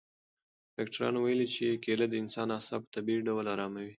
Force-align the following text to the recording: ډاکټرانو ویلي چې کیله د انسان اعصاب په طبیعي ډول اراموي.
ډاکټرانو 0.77 1.19
ویلي 1.21 1.47
چې 1.55 1.79
کیله 1.83 2.05
د 2.09 2.13
انسان 2.23 2.47
اعصاب 2.57 2.81
په 2.85 2.91
طبیعي 2.95 3.21
ډول 3.27 3.45
اراموي. 3.53 3.89